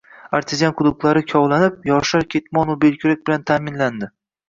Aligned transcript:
Artezian 0.37 0.73
quduqlari 0.79 1.23
kovlanib, 1.33 1.79
yoshlar 1.91 2.27
ketmonu 2.37 2.81
belkurak 2.89 3.25
bilan 3.31 3.49
ta’minlandi. 3.53 4.15